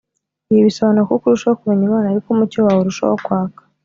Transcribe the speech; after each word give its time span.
Ibi 0.51 0.61
bisobanura 0.69 1.07
ko 1.07 1.11
uko 1.15 1.25
urushaho 1.27 1.55
kumenya 1.59 1.83
imana 1.89 2.05
ari 2.07 2.19
ko 2.23 2.27
umucyo 2.31 2.59
wae 2.65 2.77
urushaho 2.79 3.15
kwaka 3.25 3.59